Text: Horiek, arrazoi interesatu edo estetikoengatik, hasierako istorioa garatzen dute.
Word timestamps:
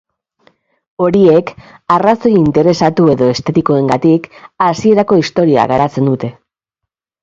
Horiek, 1.07 1.51
arrazoi 1.97 2.33
interesatu 2.39 3.07
edo 3.15 3.29
estetikoengatik, 3.37 4.29
hasierako 4.73 5.25
istorioa 5.27 5.73
garatzen 5.77 6.15
dute. 6.15 6.37